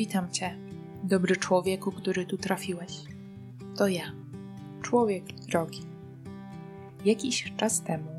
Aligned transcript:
Witam 0.00 0.30
Cię, 0.30 0.56
dobry 1.04 1.36
człowieku, 1.36 1.92
który 1.92 2.26
tu 2.26 2.36
trafiłeś. 2.36 2.92
To 3.76 3.88
ja, 3.88 4.12
człowiek 4.82 5.24
drogi. 5.32 5.80
Jakiś 7.04 7.52
czas 7.56 7.82
temu 7.82 8.10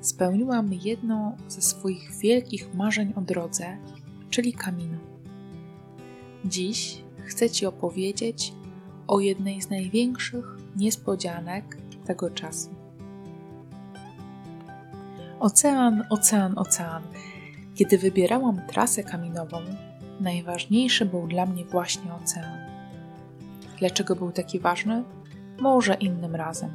spełniłam 0.00 0.70
jedno 0.72 1.36
ze 1.48 1.62
swoich 1.62 2.10
wielkich 2.16 2.74
marzeń 2.74 3.12
o 3.16 3.20
drodze, 3.20 3.76
czyli 4.30 4.52
Camino. 4.52 4.98
Dziś 6.44 7.02
chcę 7.24 7.50
Ci 7.50 7.66
opowiedzieć 7.66 8.52
o 9.06 9.20
jednej 9.20 9.62
z 9.62 9.70
największych 9.70 10.56
niespodzianek 10.76 11.76
tego 12.04 12.30
czasu. 12.30 12.70
Ocean, 15.40 16.04
ocean, 16.10 16.58
ocean. 16.58 17.02
Kiedy 17.74 17.98
wybierałam 17.98 18.60
trasę 18.66 19.04
kaminową, 19.04 19.58
najważniejszy 20.20 21.06
był 21.06 21.26
dla 21.26 21.46
mnie 21.46 21.64
właśnie 21.64 22.14
ocean. 22.14 22.58
Dlaczego 23.78 24.16
był 24.16 24.32
taki 24.32 24.60
ważny? 24.60 25.04
Może 25.60 25.94
innym 25.94 26.34
razem. 26.34 26.70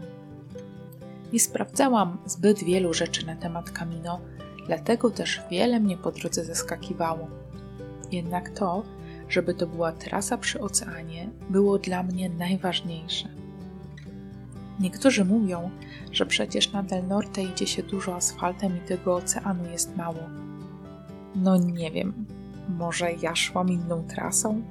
Nie 1.34 1.40
sprawdzałam 1.40 2.18
zbyt 2.26 2.64
wielu 2.64 2.94
rzeczy 2.94 3.26
na 3.26 3.36
temat 3.36 3.72
Camino, 3.72 4.20
dlatego 4.68 5.10
też 5.10 5.42
wiele 5.52 5.80
mnie 5.80 5.98
po 5.98 6.12
drodze 6.12 6.46
zaskakiwało. 6.46 7.28
Jednak 8.12 8.50
to, 8.50 8.84
żeby 9.30 9.54
to 9.54 9.68
była 9.68 9.92
trasa 9.92 10.38
przy 10.38 10.62
oceanie, 10.62 11.30
było 11.50 11.80
dla 11.80 12.04
mnie 12.04 12.30
najważniejsze. 12.30 13.28
Niektórzy 14.80 15.26
mówią, 15.26 15.70
że 16.12 16.26
przecież 16.26 16.72
na 16.72 16.84
Del 16.84 17.08
Norte 17.08 17.44
idzie 17.44 17.68
się 17.68 17.84
dużo 17.84 18.16
asfaltem 18.16 18.78
i 18.78 18.80
tego 18.80 19.16
oceanu 19.16 19.72
jest 19.72 19.98
mało. 19.98 20.24
No 21.36 21.58
nie 21.58 21.92
wiem, 21.92 22.26
może 22.70 23.14
ja 23.14 23.36
szłam 23.36 23.70
inną 23.70 24.04
trasą? 24.04 24.62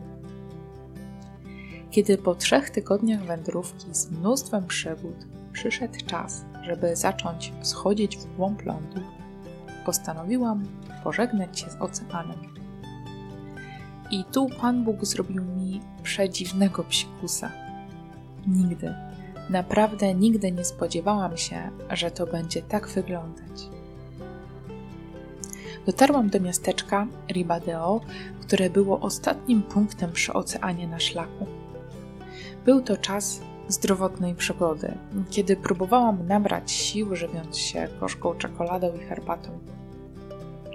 Kiedy 1.90 2.18
po 2.18 2.34
trzech 2.34 2.70
tygodniach 2.70 3.24
wędrówki 3.24 3.94
z 3.94 4.10
mnóstwem 4.10 4.66
przygód 4.66 5.26
przyszedł 5.52 5.98
czas, 6.06 6.44
żeby 6.62 6.96
zacząć 6.96 7.52
schodzić 7.62 8.16
w 8.16 8.36
głąb 8.36 8.66
lądu, 8.66 9.00
postanowiłam 9.86 10.66
pożegnać 11.04 11.60
się 11.60 11.70
z 11.70 11.76
oceanem. 11.80 12.38
I 14.10 14.24
tu 14.24 14.48
Pan 14.60 14.84
Bóg 14.84 15.04
zrobił 15.04 15.44
mi 15.44 15.80
przedziwnego 16.02 16.84
psikusa. 16.84 17.52
Nigdy, 18.46 18.94
naprawdę 19.50 20.14
nigdy 20.14 20.52
nie 20.52 20.64
spodziewałam 20.64 21.36
się, 21.36 21.70
że 21.90 22.10
to 22.10 22.26
będzie 22.26 22.62
tak 22.62 22.88
wyglądać. 22.88 23.79
Dotarłam 25.86 26.30
do 26.30 26.40
miasteczka 26.40 27.06
Ribadeo, 27.28 28.00
które 28.40 28.70
było 28.70 29.00
ostatnim 29.00 29.62
punktem 29.62 30.12
przy 30.12 30.32
oceanie 30.32 30.88
na 30.88 31.00
szlaku. 31.00 31.46
Był 32.64 32.82
to 32.82 32.96
czas 32.96 33.40
zdrowotnej 33.68 34.34
przygody, 34.34 34.94
kiedy 35.30 35.56
próbowałam 35.56 36.26
nabrać 36.26 36.72
sił, 36.72 37.16
żywiąc 37.16 37.58
się 37.58 37.88
gorzką 38.00 38.34
czekoladą 38.34 38.94
i 38.94 38.98
herbatą. 38.98 39.58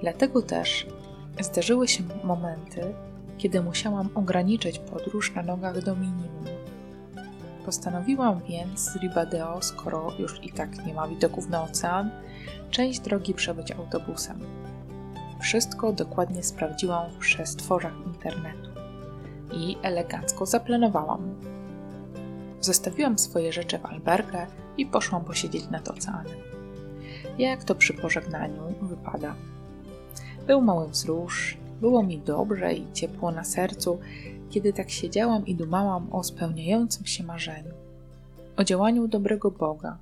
Dlatego 0.01 0.41
też 0.41 0.87
zdarzyły 1.39 1.87
się 1.87 2.03
momenty, 2.23 2.81
kiedy 3.37 3.61
musiałam 3.61 4.09
ograniczyć 4.15 4.79
podróż 4.79 5.35
na 5.35 5.41
nogach 5.41 5.83
do 5.83 5.95
minimum. 5.95 6.45
Postanowiłam 7.65 8.41
więc 8.49 8.79
z 8.79 8.95
Ribadeo, 8.95 9.61
skoro 9.61 10.11
już 10.19 10.43
i 10.43 10.49
tak 10.49 10.85
nie 10.85 10.93
ma 10.93 11.07
widoków 11.07 11.49
na 11.49 11.63
ocean, 11.63 12.09
część 12.69 12.99
drogi 12.99 13.33
przebyć 13.33 13.71
autobusem. 13.71 14.39
Wszystko 15.39 15.93
dokładnie 15.93 16.43
sprawdziłam 16.43 17.11
w 17.11 17.17
przestworzach 17.17 17.93
internetu 18.05 18.69
i 19.53 19.77
elegancko 19.81 20.45
zaplanowałam. 20.45 21.35
Zostawiłam 22.61 23.19
swoje 23.19 23.53
rzeczy 23.53 23.79
w 23.79 23.85
albergę 23.85 24.47
i 24.77 24.85
poszłam 24.85 25.25
posiedzieć 25.25 25.69
nad 25.69 25.87
oceanem. 25.87 26.37
Jak 27.37 27.63
to 27.63 27.75
przy 27.75 27.93
pożegnaniu 27.93 28.61
wypada. 28.81 29.35
Był 30.47 30.61
mały 30.61 30.89
wzrusz, 30.89 31.57
było 31.81 32.03
mi 32.03 32.19
dobrze 32.19 32.73
i 32.73 32.93
ciepło 32.93 33.31
na 33.31 33.43
sercu, 33.43 33.99
kiedy 34.49 34.73
tak 34.73 34.89
siedziałam 34.89 35.45
i 35.45 35.55
dumałam 35.55 36.13
o 36.13 36.23
spełniającym 36.23 37.05
się 37.05 37.23
marzeniu, 37.23 37.73
o 38.57 38.63
działaniu 38.63 39.07
dobrego 39.07 39.51
Boga, 39.51 39.97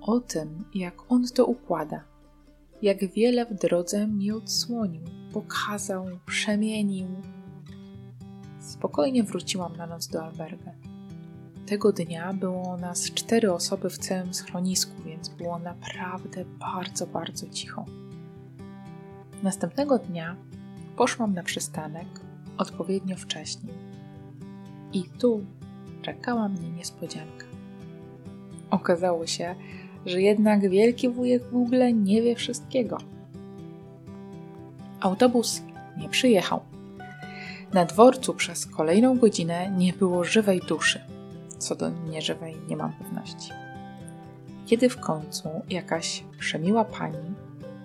o 0.00 0.20
tym, 0.20 0.64
jak 0.74 0.94
On 1.08 1.24
to 1.34 1.46
układa 1.46 2.13
jak 2.84 3.12
wiele 3.12 3.46
w 3.46 3.54
drodze 3.54 4.06
mi 4.06 4.32
odsłonił, 4.32 5.02
pokazał, 5.32 6.06
przemienił. 6.26 7.08
Spokojnie 8.60 9.22
wróciłam 9.22 9.76
na 9.76 9.86
noc 9.86 10.08
do 10.08 10.24
albergę. 10.24 10.72
Tego 11.66 11.92
dnia 11.92 12.32
było 12.32 12.76
nas 12.76 13.10
cztery 13.10 13.52
osoby 13.52 13.90
w 13.90 13.98
całym 13.98 14.34
schronisku, 14.34 15.02
więc 15.02 15.28
było 15.28 15.58
naprawdę 15.58 16.44
bardzo, 16.44 17.06
bardzo 17.06 17.48
cicho. 17.48 17.84
Następnego 19.42 19.98
dnia 19.98 20.36
poszłam 20.96 21.34
na 21.34 21.42
przystanek 21.42 22.08
odpowiednio 22.58 23.16
wcześniej. 23.16 23.74
I 24.92 25.04
tu 25.04 25.44
czekała 26.02 26.48
mnie 26.48 26.70
niespodzianka. 26.70 27.46
Okazało 28.70 29.26
się, 29.26 29.54
że 30.06 30.22
jednak 30.22 30.70
wielki 30.70 31.08
wujek 31.08 31.50
Google 31.50 31.82
nie 31.94 32.22
wie 32.22 32.34
wszystkiego. 32.34 32.98
Autobus 35.00 35.62
nie 35.96 36.08
przyjechał. 36.08 36.60
Na 37.72 37.84
dworcu 37.84 38.34
przez 38.34 38.66
kolejną 38.66 39.18
godzinę 39.18 39.70
nie 39.76 39.92
było 39.92 40.24
żywej 40.24 40.60
duszy. 40.68 41.00
Co 41.58 41.74
do 41.74 41.90
nieżywej 41.90 42.56
nie 42.68 42.76
mam 42.76 42.92
pewności. 42.92 43.50
Kiedy 44.66 44.88
w 44.88 45.00
końcu 45.00 45.48
jakaś 45.70 46.24
przemiła 46.38 46.84
pani, 46.84 47.34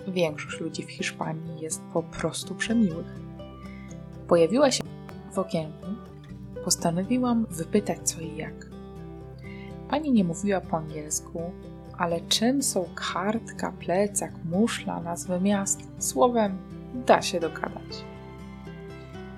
większość 0.07 0.59
ludzi 0.59 0.83
w 0.83 0.91
Hiszpanii 0.91 1.61
jest 1.61 1.81
po 1.93 2.03
prostu 2.03 2.55
przemiłych, 2.55 3.19
pojawiła 4.27 4.71
się 4.71 4.83
w 5.31 5.39
okienku, 5.39 5.87
postanowiłam 6.63 7.45
wypytać 7.49 7.97
co 8.03 8.21
i 8.21 8.37
jak. 8.37 8.69
Pani 9.89 10.11
nie 10.11 10.23
mówiła 10.23 10.61
po 10.61 10.77
angielsku, 10.77 11.41
ale 11.99 12.21
czym 12.21 12.63
są 12.63 12.85
kartka, 12.95 13.71
plecak, 13.71 14.31
muszla, 14.45 14.99
nazwy 15.01 15.39
miast? 15.39 15.81
Słowem, 15.97 16.57
da 17.05 17.21
się 17.21 17.39
dogadać. 17.39 18.05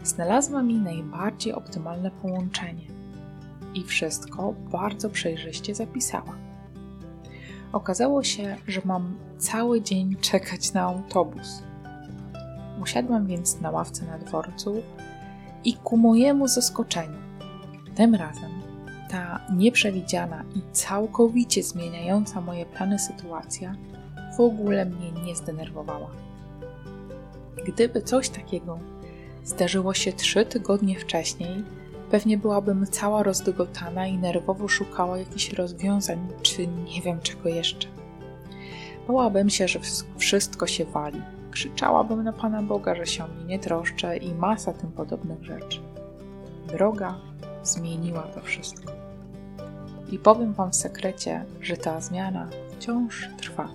Znalazła 0.04 0.64
mi 0.64 0.76
najbardziej 0.76 1.54
optymalne 1.54 2.12
połączenie 2.12 2.86
i 3.74 3.84
wszystko 3.84 4.54
bardzo 4.72 5.10
przejrzyście 5.10 5.76
zapisała. 5.76 6.36
Okazało 7.74 8.24
się, 8.24 8.58
że 8.68 8.82
mam 8.86 9.18
cały 9.38 9.82
dzień 9.82 10.16
czekać 10.16 10.74
na 10.74 10.82
autobus. 10.82 11.64
Usiadłam 12.82 13.28
więc 13.28 13.62
na 13.62 13.72
ławce 13.72 14.06
na 14.06 14.18
dworcu 14.18 14.84
i 15.64 15.74
ku 15.74 15.98
mojemu 15.98 16.48
zaskoczeniu, 16.48 17.18
tym 17.96 18.16
razem 18.16 18.50
ta 19.12 19.40
nieprzewidziana 19.56 20.44
i 20.56 20.62
całkowicie 20.72 21.64
zmieniająca 21.64 22.42
moje 22.42 22.66
plany 22.66 23.00
sytuacja 23.00 23.76
w 24.38 24.40
ogóle 24.40 24.86
mnie 24.86 25.12
nie 25.12 25.36
zdenerwowała. 25.36 26.10
Gdyby 27.68 28.02
coś 28.02 28.30
takiego 28.30 28.80
zdarzyło 29.44 29.94
się 29.94 30.14
trzy 30.14 30.46
tygodnie 30.46 31.00
wcześniej, 31.00 31.64
pewnie 32.12 32.38
byłabym 32.38 32.88
cała 32.88 33.24
rozdygotana 33.24 34.08
i 34.08 34.18
nerwowo 34.18 34.68
szukała 34.68 35.18
jakichś 35.18 35.54
rozwiązań, 35.54 36.28
czy 36.42 36.68
nie 36.68 37.02
wiem 37.02 37.20
czego 37.20 37.50
jeszcze. 37.50 37.88
Bałabym 39.07 39.50
się, 39.50 39.68
że 39.68 39.80
wszystko 40.18 40.68
się 40.68 40.86
wali. 40.86 41.22
Krzyczałabym 41.52 42.24
na 42.24 42.34
Pana 42.34 42.62
Boga, 42.62 42.96
że 42.96 43.06
się 43.06 43.24
o 43.24 43.28
mnie 43.28 43.46
nie 43.46 43.60
troszczy 43.60 44.18
i 44.18 44.34
masa 44.34 44.74
tym 44.74 44.92
podobnych 44.92 45.44
rzeczy. 45.44 45.80
Droga 46.68 47.16
zmieniła 47.64 48.22
to 48.22 48.42
wszystko. 48.42 49.00
I 50.12 50.19
powiem 50.19 50.54
Wam 50.54 50.72
w 50.72 50.75
sekrecie, 50.75 51.46
że 51.62 51.78
ta 51.78 52.02
zmiana 52.02 52.50
wciąż 52.72 53.30
trwa. 53.38 53.68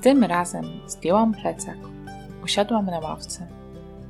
Tym 0.00 0.24
razem 0.24 0.64
zdjęłam 0.86 1.34
plecak, 1.34 1.78
usiadłam 2.44 2.86
na 2.86 2.98
ławce, 2.98 3.46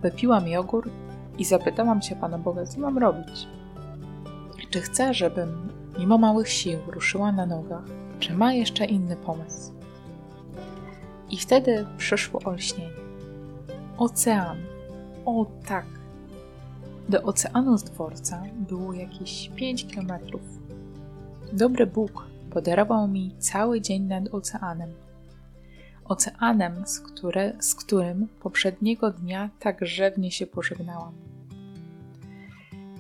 wypiłam 0.03 0.49
jogurt 0.49 0.93
i 1.39 1.45
zapytałam 1.45 2.03
się 2.03 2.17
Pana 2.17 2.39
Boga, 2.39 2.67
co 2.67 2.81
mam 2.81 2.99
robić. 2.99 3.49
Czy 4.71 4.81
chcę, 4.81 5.15
żebym 5.15 5.69
mimo 5.99 6.19
małych 6.19 6.49
sił 6.49 6.79
ruszyła 6.87 7.33
na 7.33 7.47
nogach, 7.47 7.85
czy 8.19 8.35
ma 8.35 8.53
jeszcze 8.53 8.85
inny 8.85 9.17
pomysł? 9.17 9.73
I 11.31 11.39
wtedy 11.39 11.87
przyszło 11.97 12.41
olśnienie. 12.45 12.91
Ocean. 13.99 14.57
O 15.25 15.47
tak, 15.67 15.87
do 17.11 17.23
oceanu 17.23 17.79
z 17.79 17.85
dworca 17.85 18.43
było 18.69 18.93
jakieś 18.93 19.51
5 19.57 19.87
kilometrów. 19.87 20.43
Dobry 21.53 21.87
Bóg 21.87 22.27
podarował 22.51 23.09
mi 23.09 23.35
cały 23.39 23.81
dzień 23.81 24.03
nad 24.03 24.35
oceanem. 24.35 24.91
Oceanem, 26.05 26.87
z, 26.87 27.01
które, 27.01 27.53
z 27.61 27.75
którym 27.75 28.29
poprzedniego 28.43 29.11
dnia 29.11 29.51
tak 29.59 29.87
rzewnie 29.87 30.31
się 30.31 30.47
pożegnałam. 30.47 31.13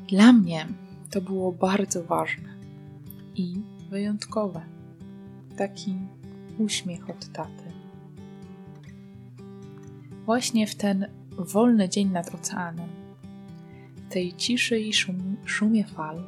Dla 0.09 0.33
mnie 0.33 0.67
to 1.11 1.21
było 1.21 1.53
bardzo 1.53 2.05
ważne 2.05 2.49
i 3.35 3.61
wyjątkowe. 3.91 4.61
Taki 5.57 5.99
uśmiech 6.59 7.11
od 7.11 7.33
taty. 7.33 7.73
Właśnie 10.25 10.67
w 10.67 10.75
ten 10.75 11.07
wolny 11.39 11.89
dzień 11.89 12.11
nad 12.11 12.35
oceanem, 12.35 13.00
tej 14.11 14.35
ciszy 14.35 14.81
i 14.81 14.93
szum, 14.93 15.37
szumie 15.45 15.85
fal, 15.85 16.25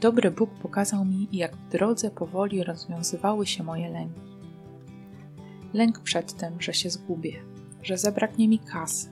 dobry 0.00 0.30
Bóg 0.30 0.50
pokazał 0.50 1.04
mi, 1.04 1.28
jak 1.32 1.56
w 1.56 1.68
drodze 1.68 2.10
powoli 2.10 2.64
rozwiązywały 2.64 3.46
się 3.46 3.64
moje 3.64 3.88
lęki. 3.88 4.20
Lęk 5.74 6.00
przed 6.00 6.32
tym, 6.32 6.60
że 6.60 6.74
się 6.74 6.90
zgubię, 6.90 7.32
że 7.82 7.98
zabraknie 7.98 8.48
mi 8.48 8.58
kasy, 8.58 9.08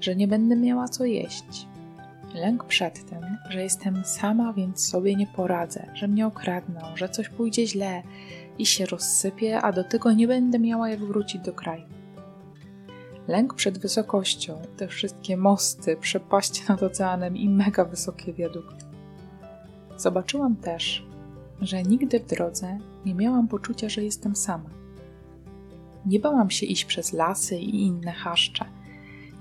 że 0.00 0.16
nie 0.16 0.28
będę 0.28 0.56
miała 0.56 0.88
co 0.88 1.04
jeść. 1.04 1.66
Lęk 2.34 2.64
przed 2.64 3.10
tym, 3.10 3.36
że 3.50 3.62
jestem 3.62 4.04
sama, 4.04 4.52
więc 4.52 4.88
sobie 4.88 5.16
nie 5.16 5.26
poradzę, 5.26 5.86
że 5.94 6.08
mnie 6.08 6.26
okradną, 6.26 6.80
że 6.94 7.08
coś 7.08 7.28
pójdzie 7.28 7.66
źle 7.66 8.02
i 8.58 8.66
się 8.66 8.86
rozsypie, 8.86 9.60
a 9.60 9.72
do 9.72 9.84
tego 9.84 10.12
nie 10.12 10.28
będę 10.28 10.58
miała 10.58 10.90
jak 10.90 11.00
wrócić 11.00 11.42
do 11.42 11.52
kraju. 11.52 11.97
Lęk 13.28 13.54
przed 13.54 13.78
wysokością, 13.78 14.62
te 14.76 14.88
wszystkie 14.88 15.36
mosty, 15.36 15.96
przepaście 15.96 16.62
nad 16.68 16.82
oceanem 16.82 17.36
i 17.36 17.48
mega 17.48 17.84
wysokie 17.84 18.32
wiadukty. 18.32 18.84
Zobaczyłam 19.96 20.56
też, 20.56 21.06
że 21.60 21.82
nigdy 21.82 22.20
w 22.20 22.26
drodze 22.26 22.78
nie 23.06 23.14
miałam 23.14 23.48
poczucia, 23.48 23.88
że 23.88 24.04
jestem 24.04 24.36
sama. 24.36 24.70
Nie 26.06 26.20
bałam 26.20 26.50
się 26.50 26.66
iść 26.66 26.84
przez 26.84 27.12
lasy 27.12 27.58
i 27.58 27.82
inne 27.82 28.12
chaszcze. 28.12 28.64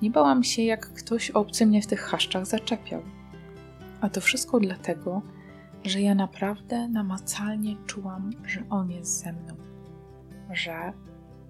Nie 0.01 0.11
bałam 0.11 0.43
się, 0.43 0.61
jak 0.61 0.93
ktoś 0.93 1.31
obcy 1.31 1.65
mnie 1.65 1.81
w 1.81 1.87
tych 1.87 1.99
chaszczach 1.99 2.45
zaczepiał. 2.45 3.01
A 4.01 4.09
to 4.09 4.21
wszystko 4.21 4.59
dlatego, 4.59 5.21
że 5.85 6.01
ja 6.01 6.15
naprawdę 6.15 6.87
namacalnie 6.87 7.75
czułam, 7.85 8.29
że 8.45 8.63
on 8.69 8.91
jest 8.91 9.19
ze 9.23 9.33
mną, 9.33 9.55
że 10.51 10.93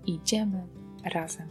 idziemy 0.05 0.67
razem. 1.13 1.47